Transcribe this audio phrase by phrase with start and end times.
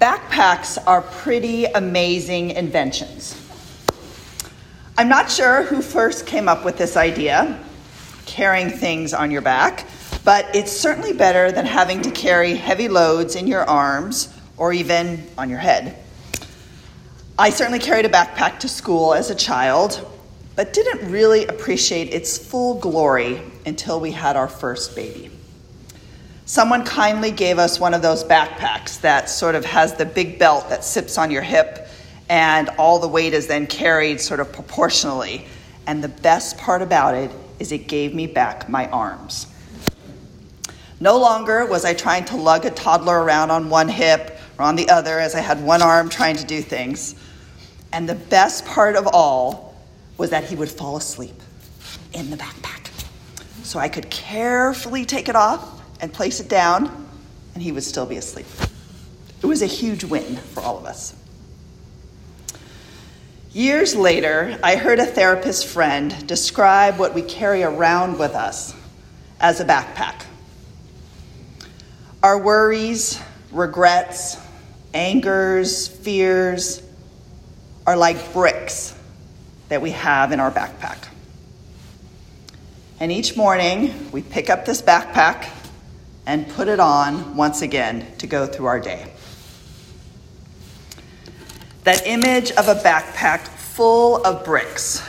[0.00, 3.34] Backpacks are pretty amazing inventions.
[4.96, 7.58] I'm not sure who first came up with this idea,
[8.24, 9.88] carrying things on your back,
[10.24, 15.26] but it's certainly better than having to carry heavy loads in your arms or even
[15.36, 15.96] on your head.
[17.36, 20.08] I certainly carried a backpack to school as a child,
[20.54, 25.37] but didn't really appreciate its full glory until we had our first baby.
[26.48, 30.70] Someone kindly gave us one of those backpacks that sort of has the big belt
[30.70, 31.86] that sips on your hip,
[32.30, 35.44] and all the weight is then carried sort of proportionally.
[35.86, 39.46] And the best part about it is it gave me back my arms.
[41.00, 44.74] No longer was I trying to lug a toddler around on one hip or on
[44.74, 47.14] the other as I had one arm trying to do things.
[47.92, 49.76] And the best part of all
[50.16, 51.42] was that he would fall asleep
[52.14, 52.90] in the backpack.
[53.64, 57.08] So I could carefully take it off and place it down,
[57.54, 58.46] and he would still be asleep.
[59.42, 61.14] It was a huge win for all of us.
[63.52, 68.74] Years later, I heard a therapist friend describe what we carry around with us
[69.40, 70.24] as a backpack.
[72.22, 74.36] Our worries, regrets,
[74.92, 76.82] angers, fears,
[77.86, 78.94] are like bricks
[79.68, 81.08] that we have in our backpack.
[83.00, 85.48] And each morning, we pick up this backpack
[86.28, 89.10] and put it on once again to go through our day.
[91.84, 95.02] That image of a backpack full of bricks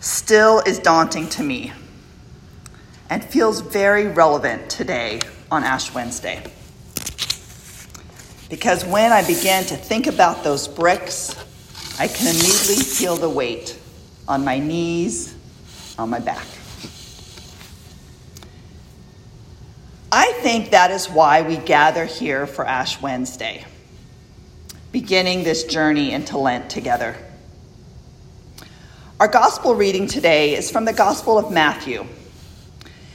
[0.00, 1.72] still is daunting to me
[3.10, 5.20] and feels very relevant today
[5.52, 6.42] on Ash Wednesday.
[8.50, 11.36] Because when I began to think about those bricks,
[12.00, 13.78] I can immediately feel the weight
[14.26, 15.36] on my knees,
[15.96, 16.46] on my back.
[20.14, 23.64] I think that is why we gather here for Ash Wednesday,
[24.92, 27.16] beginning this journey into Lent together.
[29.18, 32.04] Our gospel reading today is from the Gospel of Matthew,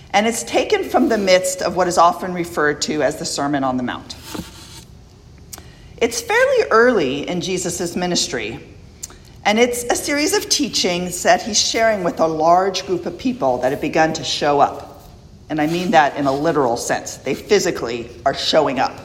[0.09, 3.63] and it's taken from the midst of what is often referred to as the Sermon
[3.63, 4.15] on the Mount.
[5.97, 8.59] It's fairly early in Jesus' ministry,
[9.45, 13.59] and it's a series of teachings that he's sharing with a large group of people
[13.59, 14.86] that have begun to show up.
[15.49, 17.17] And I mean that in a literal sense.
[17.17, 18.97] They physically are showing up,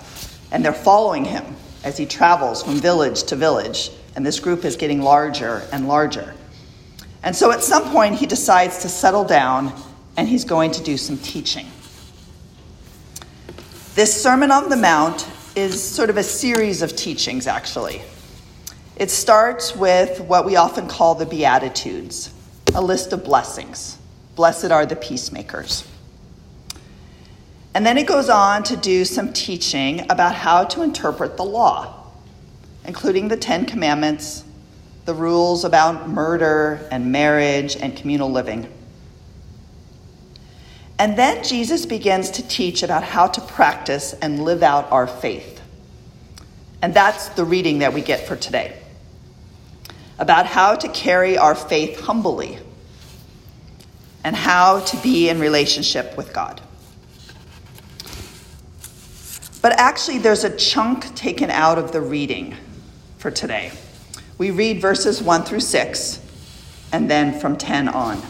[0.51, 1.45] and they're following him
[1.85, 6.35] as he travels from village to village, and this group is getting larger and larger.
[7.23, 9.73] And so at some point, he decides to settle down
[10.17, 11.67] and he's going to do some teaching.
[13.95, 18.03] This Sermon on the Mount is sort of a series of teachings, actually.
[18.97, 22.33] It starts with what we often call the Beatitudes,
[22.75, 23.99] a list of blessings.
[24.35, 25.87] Blessed are the peacemakers.
[27.75, 32.07] And then it goes on to do some teaching about how to interpret the law,
[32.85, 34.45] including the Ten Commandments,
[35.05, 38.71] the rules about murder and marriage and communal living.
[40.99, 45.61] And then Jesus begins to teach about how to practice and live out our faith.
[46.83, 48.79] And that's the reading that we get for today
[50.19, 52.59] about how to carry our faith humbly
[54.23, 56.61] and how to be in relationship with God.
[59.63, 62.57] But actually, there's a chunk taken out of the reading
[63.19, 63.71] for today.
[64.37, 66.21] We read verses 1 through 6
[66.91, 68.21] and then from 10 on.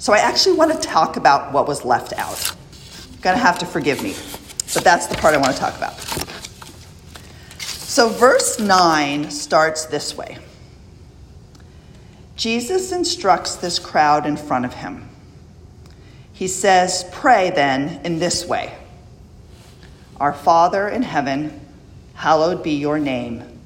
[0.00, 2.54] So I actually want to talk about what was left out.
[3.12, 4.14] You're going to have to forgive me,
[4.74, 5.94] but that's the part I want to talk about.
[7.60, 10.38] So, verse 9 starts this way
[12.36, 15.08] Jesus instructs this crowd in front of him.
[16.32, 18.77] He says, Pray then in this way
[20.20, 21.60] Our Father in heaven,
[22.14, 23.60] hallowed be your name.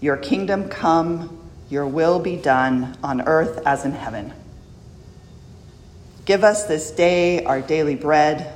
[0.00, 4.32] Your kingdom come, your will be done on earth as in heaven.
[6.24, 8.52] Give us this day our daily bread,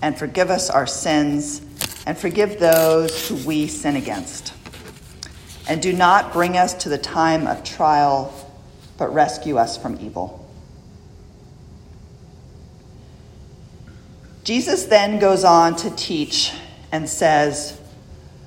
[0.00, 1.60] and forgive us our sins,
[2.06, 4.54] and forgive those who we sin against.
[5.68, 8.32] And do not bring us to the time of trial,
[8.96, 10.45] but rescue us from evil.
[14.46, 16.52] Jesus then goes on to teach
[16.92, 17.80] and says,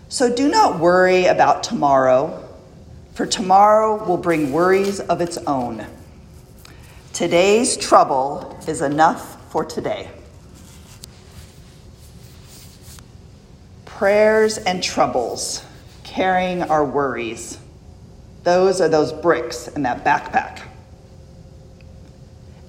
[0.08, 2.48] So do not worry about tomorrow,
[3.16, 5.86] for tomorrow will bring worries of its own.
[7.12, 10.10] Today's trouble is enough for today.
[13.84, 15.66] Prayers and troubles,
[16.06, 17.58] carrying our worries.
[18.44, 20.62] Those are those bricks in that backpack.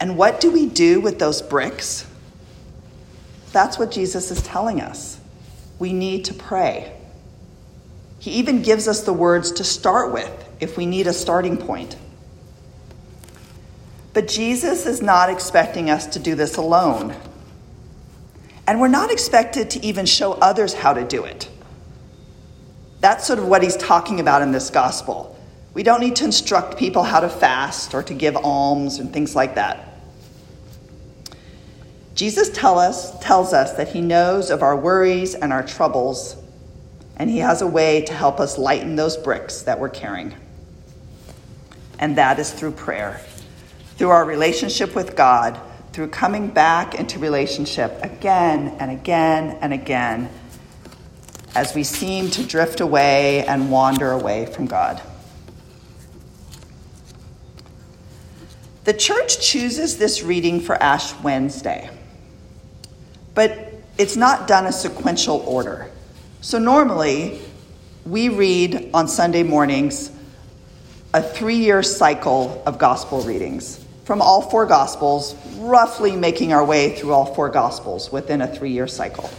[0.01, 2.09] And what do we do with those bricks?
[3.53, 5.19] That's what Jesus is telling us.
[5.79, 6.93] We need to pray.
[8.19, 10.31] He even gives us the words to start with
[10.61, 11.97] if we need a starting point.
[14.13, 17.15] But Jesus is not expecting us to do this alone.
[18.67, 21.49] And we're not expected to even show others how to do it.
[23.01, 25.39] That's sort of what he's talking about in this gospel.
[25.73, 29.35] We don't need to instruct people how to fast or to give alms and things
[29.35, 29.90] like that.
[32.15, 36.37] Jesus tell us, tells us that he knows of our worries and our troubles,
[37.17, 40.35] and he has a way to help us lighten those bricks that we're carrying.
[41.99, 43.21] And that is through prayer,
[43.97, 45.61] through our relationship with God,
[45.93, 50.31] through coming back into relationship again and again and again
[51.55, 55.03] as we seem to drift away and wander away from God.
[58.85, 61.91] The church chooses this reading for Ash Wednesday,
[63.35, 65.91] but it's not done in a sequential order.
[66.41, 67.41] So normally,
[68.07, 70.11] we read on Sunday mornings
[71.13, 76.97] a three year cycle of gospel readings from all four gospels, roughly making our way
[76.97, 79.31] through all four gospels within a three year cycle.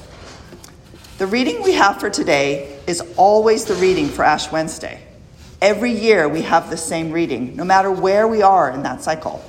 [1.18, 5.02] The reading we have for today is always the reading for Ash Wednesday.
[5.62, 9.44] Every year we have the same reading, no matter where we are in that cycle.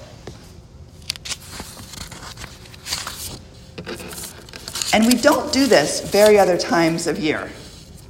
[4.93, 7.51] And we don't do this very other times of year.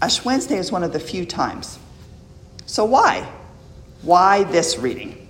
[0.01, 1.79] Ash Wednesday is one of the few times.
[2.67, 3.31] So why?
[4.03, 5.29] Why this reading?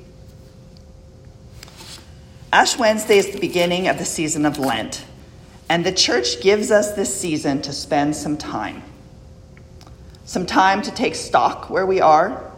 [2.53, 5.05] Ash Wednesday is the beginning of the season of Lent,
[5.69, 8.83] and the church gives us this season to spend some time.
[10.25, 12.51] Some time to take stock where we are,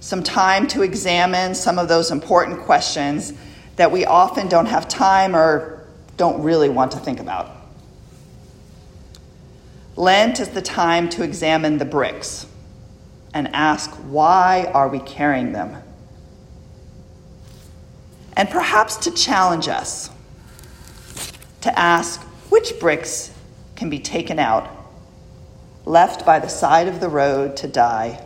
[0.00, 3.32] some time to examine some of those important questions
[3.76, 5.86] that we often don't have time or
[6.16, 7.57] don't really want to think about.
[9.98, 12.46] Lent is the time to examine the bricks
[13.34, 15.82] and ask, why are we carrying them?
[18.36, 20.10] And perhaps to challenge us
[21.62, 23.32] to ask, which bricks
[23.74, 24.70] can be taken out,
[25.84, 28.24] left by the side of the road to die?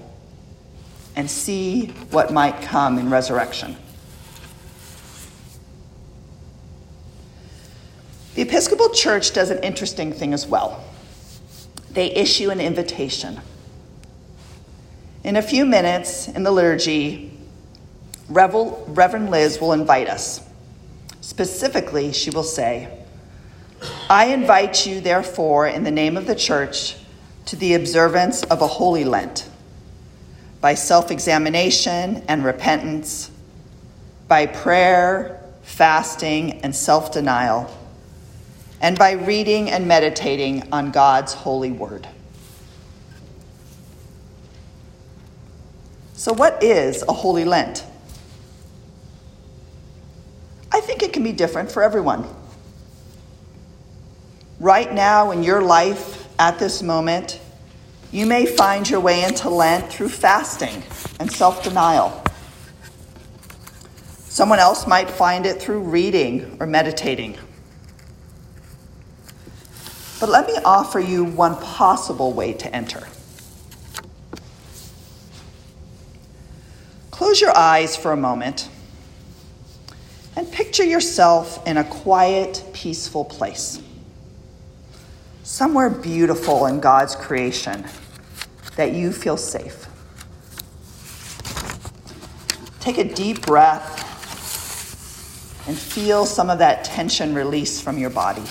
[1.17, 3.77] and see what might come in resurrection.
[8.35, 10.83] The Episcopal Church does an interesting thing as well.
[11.95, 13.41] They issue an invitation.
[15.25, 17.33] In a few minutes in the liturgy,
[18.29, 20.41] Reverend Liz will invite us.
[21.21, 22.99] Specifically, she will say,
[24.09, 26.97] I invite you, therefore, in the name of the Church,
[27.47, 29.49] to the observance of a holy Lent
[30.61, 33.31] by self examination and repentance,
[34.29, 37.71] by prayer, fasting, and self denial,
[38.83, 42.09] and by reading and meditating on God's holy word.
[46.15, 47.87] So, what is a Holy Lent?
[50.73, 52.27] I think it can be different for everyone.
[54.59, 57.41] Right now in your life, at this moment,
[58.11, 60.83] you may find your way into Lent through fasting
[61.21, 62.23] and self denial.
[64.09, 67.39] Someone else might find it through reading or meditating.
[70.23, 73.09] But let me offer you one possible way to enter.
[77.11, 78.69] Close your eyes for a moment
[80.37, 83.83] and picture yourself in a quiet, peaceful place.
[85.43, 87.85] Somewhere beautiful in God's creation
[88.77, 89.89] that you feel safe.
[92.79, 93.99] Take a deep breath
[95.67, 98.45] and feel some of that tension release from your body.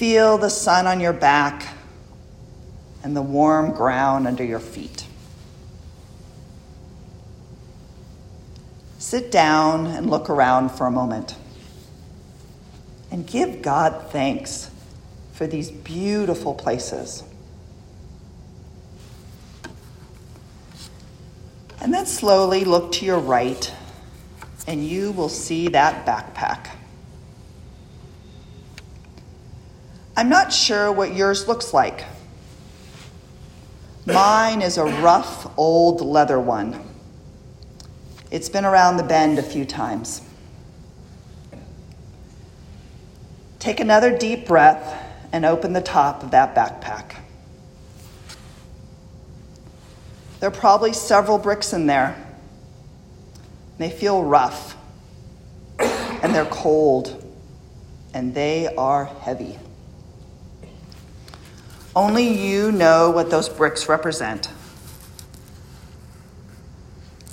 [0.00, 1.74] Feel the sun on your back
[3.02, 5.04] and the warm ground under your feet.
[8.98, 11.34] Sit down and look around for a moment
[13.10, 14.70] and give God thanks
[15.34, 17.22] for these beautiful places.
[21.82, 23.70] And then slowly look to your right,
[24.66, 26.79] and you will see that backpack.
[30.20, 32.04] I'm not sure what yours looks like.
[34.04, 36.78] Mine is a rough, old leather one.
[38.30, 40.20] It's been around the bend a few times.
[43.60, 47.14] Take another deep breath and open the top of that backpack.
[50.40, 52.14] There are probably several bricks in there.
[53.78, 54.76] They feel rough,
[55.78, 57.24] and they're cold,
[58.12, 59.58] and they are heavy.
[61.94, 64.48] Only you know what those bricks represent.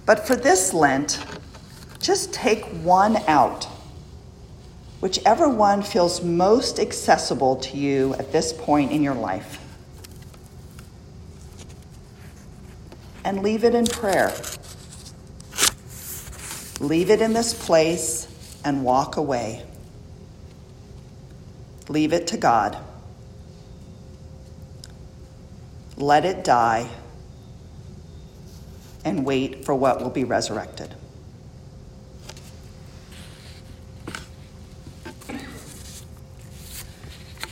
[0.05, 1.23] But for this Lent,
[1.99, 3.65] just take one out,
[4.99, 9.59] whichever one feels most accessible to you at this point in your life.
[13.23, 14.33] And leave it in prayer.
[16.79, 18.27] Leave it in this place
[18.63, 19.63] and walk away.
[21.89, 22.77] Leave it to God.
[25.97, 26.87] Let it die
[29.03, 30.93] and wait for what will be resurrected.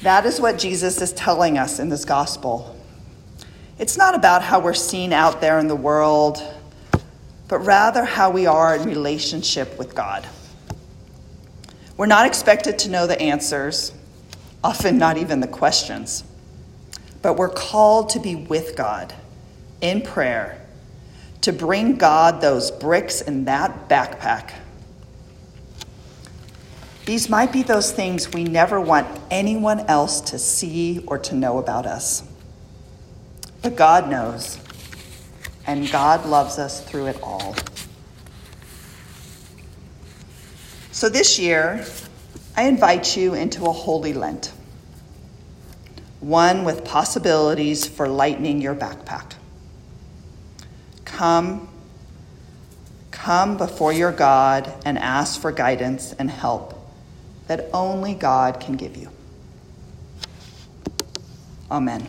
[0.04, 2.80] That is what Jesus is telling us in this gospel.
[3.80, 6.44] It's not about how we're seen out there in the world,
[7.48, 10.28] but rather how we are in relationship with God.
[11.98, 13.94] We're not expected to know the answers,
[14.64, 16.24] often not even the questions,
[17.26, 19.12] but we're called to be with God
[19.82, 20.62] in prayer
[21.42, 24.52] to bring God those bricks in that backpack.
[27.08, 31.58] These might be those things we never want anyone else to see or to know
[31.58, 32.22] about us.
[33.64, 34.60] But God knows,
[35.66, 37.56] and God loves us through it all.
[40.92, 41.84] So this year,
[42.56, 44.52] I invite you into a holy Lent,
[46.26, 49.34] one with possibilities for lightening your backpack.
[51.06, 51.70] Come,
[53.12, 56.74] come before your God and ask for guidance and help
[57.48, 59.10] that only God can give you.
[61.70, 62.08] Amen.